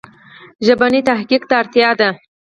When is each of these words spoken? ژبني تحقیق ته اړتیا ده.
ژبني 0.65 1.01
تحقیق 1.09 1.43
ته 1.49 1.53
اړتیا 1.61 1.89
ده. 1.99 2.09